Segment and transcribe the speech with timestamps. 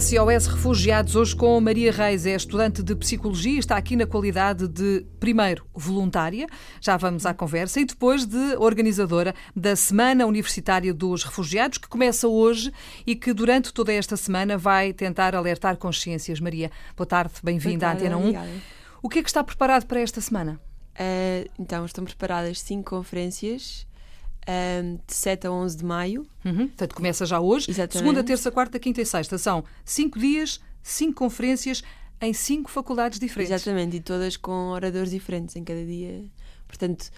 [0.00, 5.06] SOS Refugiados, hoje com Maria Reis, é estudante de Psicologia, está aqui na qualidade de,
[5.20, 6.48] primeiro, voluntária,
[6.80, 12.26] já vamos à conversa, e depois de organizadora da Semana Universitária dos Refugiados, que começa
[12.26, 12.72] hoje
[13.06, 16.40] e que durante toda esta semana vai tentar alertar consciências.
[16.40, 18.20] Maria, boa tarde, bem-vinda à Antena 1.
[18.20, 18.50] Obrigada.
[19.00, 20.60] O que é que está preparado para esta semana?
[20.94, 23.86] Uh, então, estão preparadas cinco conferências
[24.48, 26.26] um, de 7 a 11 de maio.
[26.44, 26.68] Uhum.
[26.68, 27.70] Portanto, começa já hoje.
[27.70, 27.98] Exatamente.
[27.98, 29.38] Segunda, terça, quarta, quinta e sexta.
[29.38, 31.82] São cinco dias, cinco conferências
[32.20, 33.52] em cinco faculdades diferentes.
[33.52, 36.24] Exatamente, e todas com oradores diferentes em cada dia.
[36.66, 37.10] Portanto,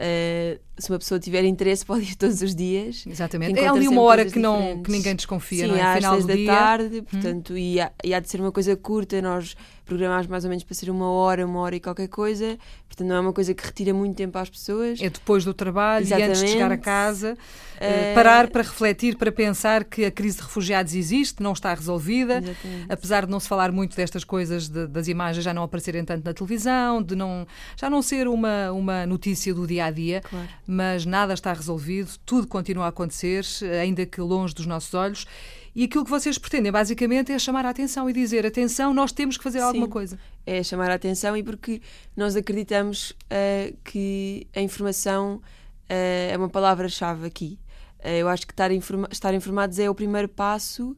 [0.00, 3.04] Uh, se uma pessoa tiver interesse, pode ir todos os dias.
[3.06, 3.58] Exatamente.
[3.58, 5.82] É ali uma hora que, não, que ninguém desconfia, Sim, não é?
[5.82, 6.46] Às Final da dia.
[6.46, 7.04] tarde, hum.
[7.04, 7.58] portanto, hum.
[7.58, 9.54] e, há, e há de ser uma coisa curta, nós
[9.90, 13.16] programámos mais ou menos para ser uma hora, uma hora e qualquer coisa, portanto não
[13.16, 15.00] é uma coisa que retira muito tempo às pessoas.
[15.02, 16.28] É depois do trabalho Exatamente.
[16.28, 18.14] e antes de chegar a casa, uh...
[18.14, 22.86] parar para refletir, para pensar que a crise de refugiados existe, não está resolvida, Exatamente.
[22.88, 26.24] apesar de não se falar muito destas coisas, de, das imagens já não aparecerem tanto
[26.24, 27.44] na televisão, de não,
[27.76, 30.48] já não ser uma, uma notícia do dia a dia, claro.
[30.64, 33.44] mas nada está resolvido, tudo continua a acontecer,
[33.82, 35.26] ainda que longe dos nossos olhos.
[35.74, 39.36] E aquilo que vocês pretendem, basicamente, é chamar a atenção e dizer: atenção, nós temos
[39.36, 40.18] que fazer Sim, alguma coisa.
[40.44, 41.80] É chamar a atenção e porque
[42.16, 47.58] nós acreditamos uh, que a informação uh, é uma palavra-chave aqui.
[48.00, 50.96] Uh, eu acho que estar, informa estar informados é o primeiro passo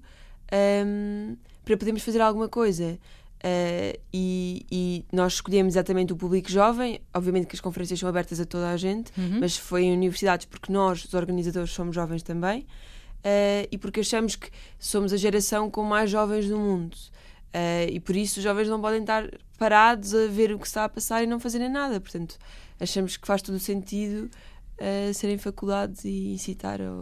[0.86, 2.98] um, para podermos fazer alguma coisa.
[3.44, 7.00] Uh, e, e, nós escolhemos exatamente o público jovem.
[7.12, 9.40] Obviamente que as conferências são abertas a toda a gente, uhum.
[9.40, 12.64] mas foi em universidades porque nós, os organizadores, somos jovens também
[13.24, 16.96] uh, e porque achamos que somos a geração com mais jovens do mundo.
[17.54, 20.84] Uh, e por isso os jovens não podem estar parados a ver o que está
[20.84, 22.00] a passar e não fazerem nada.
[22.00, 22.38] Portanto,
[22.80, 24.30] achamos que faz todo o sentido
[24.78, 27.00] uh, serem faculdades e incitar ao,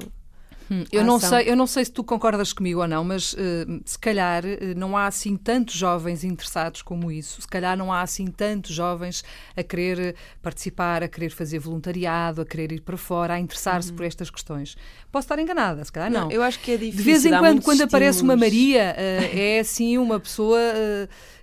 [0.71, 3.37] Hum, eu, não sei, eu não sei se tu concordas comigo ou não, mas uh,
[3.85, 7.43] se calhar uh, não há assim tantos jovens interessados como isso.
[7.43, 9.25] Se calhar não há assim tantos jovens
[9.57, 13.97] a querer participar, a querer fazer voluntariado, a querer ir para fora, a interessar-se uhum.
[13.97, 14.77] por estas questões.
[15.11, 16.23] Posso estar enganada, se calhar não.
[16.23, 16.99] não eu acho que é difícil.
[16.99, 20.61] De vez em quando, quando aparece uma Maria, uh, é assim uma pessoa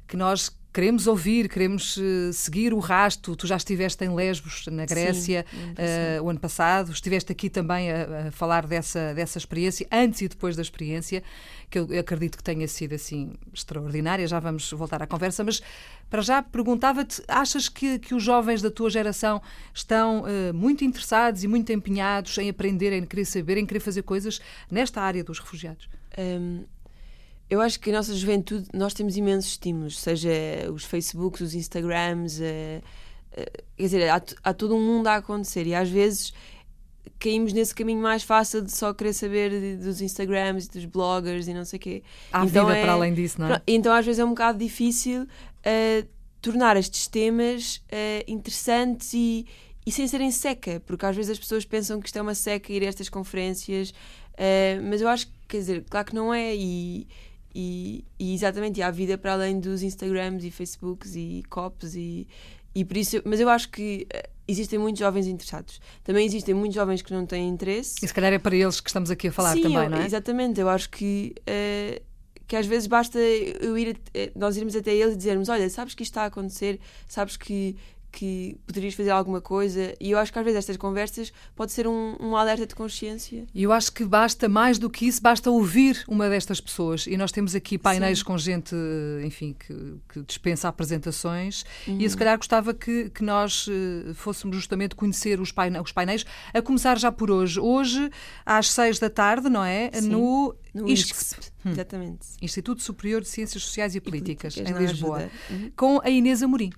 [0.08, 3.36] que nós queremos ouvir, queremos uh, seguir o rasto.
[3.36, 6.92] Tu já estiveste em Lesbos, na Grécia, Sim, uh, o ano passado.
[6.92, 11.24] Estiveste aqui também a, a, falar dessa, dessa experiência, antes e depois da experiência,
[11.68, 14.28] que eu acredito que tenha sido assim extraordinária.
[14.28, 15.64] Já vamos voltar à conversa, mas
[16.12, 19.42] para já perguntava-te: achas que, que os jovens da tua geração
[19.74, 24.04] estão uh, muito interessados e muito empenhados em aprender, em querer saber, em querer fazer
[24.04, 24.40] coisas
[24.70, 25.90] nesta área dos refugiados?
[26.20, 26.66] Um
[27.50, 30.30] eu acho que a nossa juventude, nós temos imensos estímulos, seja
[30.74, 35.66] os Facebooks, os Instagrams, uh, uh, quer dizer, há, há, todo um mundo a acontecer
[35.66, 36.34] e às vezes
[37.18, 41.47] caímos nesse caminho mais fácil de só querer saber de, dos Instagrams e dos bloggers
[41.47, 42.03] e não sei o quê.
[42.34, 43.62] Há então vida é, para além disso, não é?
[43.66, 46.08] Então às vezes é um bocado difícil uh,
[46.41, 47.81] tornar estes temas
[48.28, 49.46] interessantes e,
[49.85, 52.72] e sem serem seca, porque às vezes as pessoas pensam que isto é uma seca
[52.72, 53.94] ir a estas conferências,
[54.88, 57.08] mas eu acho que, quer dizer, claro que não é e
[57.59, 62.28] e, e, exatamente, e há vida para além dos Instagrams e Facebooks e Cops e,
[62.75, 65.81] e por isso, mas eu acho que eh, existem muitos jovens interessados.
[66.03, 67.96] Também existem muitos jovens que não têm interesse.
[68.00, 69.97] E se calhar é para eles que estamos aqui a falar Sim, também, eu, não
[69.97, 70.06] é?
[70.06, 72.00] Exatamente, eu acho que, uh,
[72.46, 74.00] que às vezes basta eu ir,
[74.35, 77.75] nós irmos até eles e dizermos: Olha, sabes que isto está a acontecer, sabes que
[78.17, 79.94] que poderias fazer alguma coisa.
[80.00, 83.45] E eu acho que às vezes estas conversas pode ser um, um alerta de consciência.
[83.53, 87.05] E eu acho que basta mais do que isso, basta ouvir uma destas pessoas.
[87.05, 88.25] E nós temos aqui painéis Sim.
[88.25, 88.75] com gente,
[89.23, 91.63] enfim, que, que dispensa apresentações.
[91.88, 92.00] Uhum.
[92.00, 95.91] E eu, se calhar gostava que, que nós uh, fôssemos justamente conhecer os, paine os
[95.91, 97.59] painéis, a começar já por hoje.
[97.59, 98.09] Hoje,
[98.44, 99.91] às seis da tarde, não é?
[99.94, 100.09] Sim.
[100.09, 101.72] No no ISCSP, hum.
[101.72, 102.28] exatamente.
[102.41, 105.72] Instituto Superior de Ciências Sociais e Políticas, e Políticas em Lisboa, uhum.
[105.75, 106.72] com a Inês Amorim.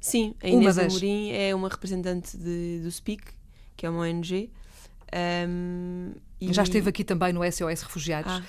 [0.00, 0.92] Sim, a Inês das...
[0.92, 3.24] Amorim é uma representante de, do SPIC,
[3.76, 4.50] que é uma ONG.
[5.48, 6.52] Um, e...
[6.52, 8.30] Já esteve aqui também no SOS Refugiados.
[8.32, 8.42] Ah,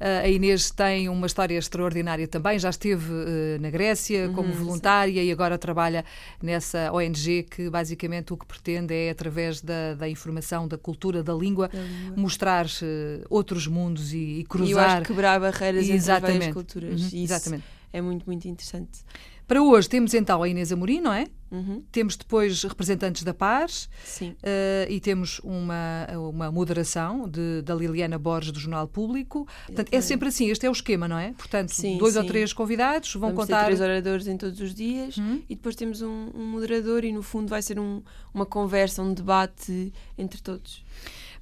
[0.00, 2.58] uh, a Inês tem uma história extraordinária também.
[2.58, 5.28] Já esteve uh, na Grécia uhum, como voluntária sim.
[5.28, 6.04] e agora trabalha
[6.42, 11.32] nessa ONG que basicamente o que pretende é, através da, da informação, da cultura, da
[11.32, 12.16] língua, da língua.
[12.16, 14.68] mostrar uh, outros mundos e, e cruzar.
[14.68, 16.26] E eu acho que quebrar barreiras exatamente.
[16.26, 17.12] entre várias culturas.
[17.12, 17.64] Uhum, exatamente.
[17.92, 19.04] é muito, muito interessante.
[19.46, 21.26] Para hoje temos então a Inês Amorim, não é?
[21.50, 21.82] Uhum.
[21.92, 23.88] Temos depois representantes da Paz.
[24.20, 29.46] Uh, e temos uma, uma moderação de, da Liliana Borges do Jornal Público.
[29.66, 31.32] Portanto, é sempre assim, este é o esquema, não é?
[31.32, 32.20] Portanto, sim, dois sim.
[32.20, 33.60] ou três convidados vão Vamos contar.
[33.60, 35.42] Ter três oradores em todos os dias uhum.
[35.48, 38.02] e depois temos um, um, moderador e no fundo vai ser um,
[38.34, 40.84] uma conversa, um debate entre todos.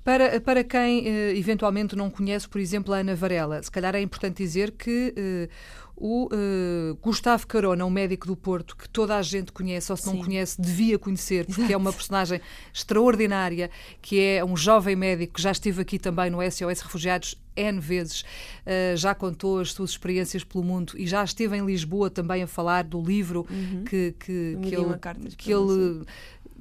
[0.04, 4.02] Para, para quem uh, eventualmente não conhece, por exemplo, a Ana Varela, se calhar é
[4.02, 5.48] importante dizer que uh,
[5.96, 10.06] o uh, Gustavo Carona, um médico do Porto que toda a gente conhece, ou se
[10.06, 10.24] não Sim.
[10.24, 11.72] conhece, devia conhecer, porque Exato.
[11.72, 12.40] é uma personagem
[12.72, 13.70] extraordinária,
[14.02, 18.22] que é um jovem médico que já esteve aqui também no SOS Refugiados N vezes,
[18.22, 22.46] uh, já contou as suas experiências pelo mundo e já esteve em Lisboa também a
[22.46, 23.84] falar do livro uhum.
[23.84, 24.98] que, que, que ele,
[25.36, 26.04] que ele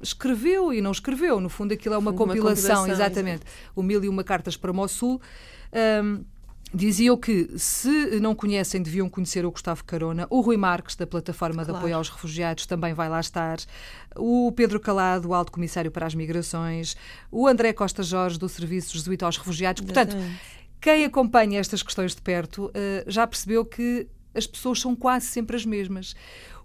[0.04, 1.40] escreveu e não escreveu.
[1.40, 3.42] No fundo, aquilo é uma, compilação, uma compilação, exatamente.
[3.42, 3.44] Exatamente.
[3.74, 5.20] O Mil e Uma Cartas para Mossul.
[6.02, 6.24] Um,
[6.74, 10.26] Diziam que, se não conhecem, deviam conhecer o Gustavo Carona.
[10.28, 11.70] O Rui Marques, da Plataforma claro.
[11.70, 13.58] de Apoio aos Refugiados, também vai lá estar.
[14.16, 16.96] O Pedro Calado, o Alto Comissário para as Migrações.
[17.30, 19.84] O André Costa Jorge, do Serviço Jesuíta aos Refugiados.
[19.84, 20.16] Portanto,
[20.80, 22.72] quem acompanha estas questões de perto uh,
[23.06, 26.14] já percebeu que as pessoas são quase sempre as mesmas.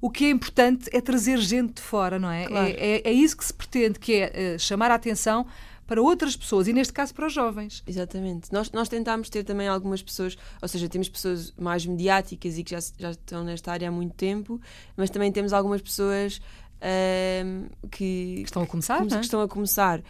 [0.01, 2.45] O que é importante é trazer gente de fora, não é?
[2.45, 2.68] Claro.
[2.68, 5.45] É, é, é, isso que se pretende, que é uh, chamar a atenção
[5.86, 7.83] para outras pessoas e, neste caso, para os jovens.
[7.86, 8.54] Exatamente.
[8.54, 12.71] Nós, nós tentámos ter também algumas pessoas, ou seja, temos pessoas mais mediáticas e que
[12.71, 14.62] já, já estão nesta área há muito tempo,
[14.95, 16.39] mas também temos algumas pessoas
[16.81, 19.05] um, que, que, estão a começar.
[19.05, 19.17] Que, é?
[19.17, 20.01] que estão a começar.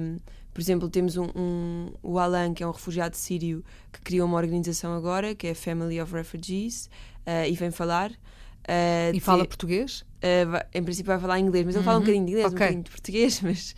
[0.00, 0.18] Um,
[0.52, 3.62] por exemplo, temos um, um, o Alan, que é um refugiado sírio,
[3.92, 6.88] que criou uma organização agora, que é a Family of Refugees,
[7.26, 8.10] uh, e vem falar.
[8.10, 10.00] Uh, e fala português?
[10.00, 12.06] Uh, em princípio vai falar inglês, mas ele fala um uhum.
[12.06, 12.56] bocadinho de inglês, okay.
[12.56, 13.76] um bocadinho de português, mas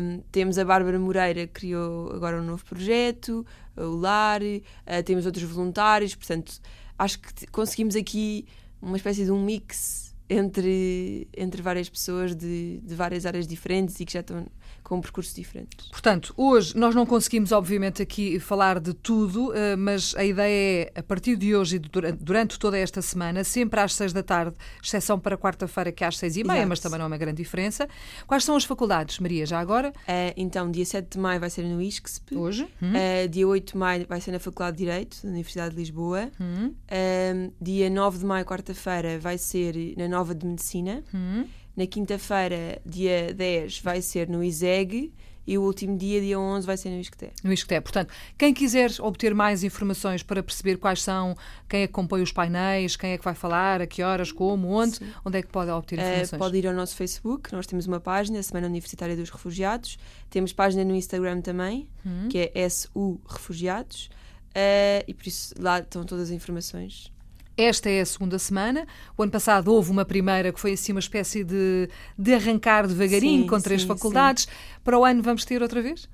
[0.00, 3.44] um, temos a Bárbara Moreira, que criou agora um novo projeto,
[3.76, 6.60] o LAR, uh, temos outros voluntários, portanto,
[6.98, 8.46] acho que conseguimos aqui
[8.80, 14.06] uma espécie de um mix entre, entre várias pessoas de, de várias áreas diferentes e
[14.06, 14.46] que já estão
[14.82, 15.88] com percursos diferentes.
[15.88, 20.98] Portanto, hoje nós não conseguimos, obviamente, aqui falar de tudo, eh, mas a ideia é,
[20.98, 25.18] a partir de hoje e durante toda esta semana, sempre às seis da tarde, exceção
[25.18, 27.88] para quarta-feira, que é às seis e meia, mas também não é uma grande diferença.
[28.26, 29.90] Quais são as faculdades, Maria, já agora?
[29.90, 32.36] Uh, então, dia 7 de maio vai ser no ISCSP.
[32.36, 32.68] Hoje.
[32.80, 32.90] Uhum.
[32.90, 36.30] Uh, dia 8 de maio vai ser na Faculdade de Direito, da Universidade de Lisboa.
[36.40, 41.02] Uh, dia 9 de maio, quarta-feira, vai ser na Nova de Medicina.
[41.14, 41.46] Uhum.
[41.74, 45.10] Na quinta-feira, dia 10, vai ser no ISEG
[45.46, 47.30] e o último dia, dia 11, vai ser no Isqueté.
[47.42, 47.80] No Isqueté.
[47.80, 51.34] Portanto, quem quiser obter mais informações para perceber quais são,
[51.66, 54.68] quem é que compõe os painéis, quem é que vai falar, a que horas, como,
[54.68, 55.10] onde, Sim.
[55.24, 56.32] onde é que pode obter eh, informações?
[56.32, 59.98] Uh, pode ir ao nosso Facebook, nós temos uma página, Semana Universitária dos Refugiados.
[60.28, 62.28] Temos página no Instagram também, hum.
[62.28, 64.10] que é SU Refugiados.
[64.50, 67.10] Uh, e por isso lá estão todas as informações.
[67.60, 68.86] Esta é a segunda semana.
[69.18, 73.42] O ano passado houve uma primeira que foi assim uma espécie de, de arrancar devagarinho
[73.42, 74.44] sim, com três sim, faculdades.
[74.44, 74.80] Sim.
[74.82, 76.08] Para o ano vamos ter outra vez?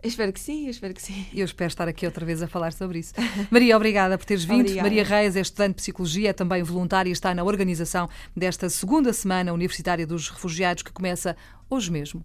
[0.00, 1.26] Eu espero que sim, eu espero que sim.
[1.34, 3.14] Eu espero estar aqui outra vez a falar sobre isso.
[3.50, 4.60] Maria, obrigada por teres vindo.
[4.60, 4.82] Obrigada.
[4.82, 9.12] Maria Reis é estudante de Psicologia, é também voluntária e está na organização desta segunda
[9.12, 11.36] semana universitária dos refugiados que começa
[11.68, 12.24] hoje mesmo.